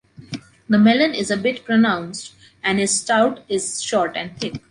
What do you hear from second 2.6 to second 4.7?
and his snout is short and thick.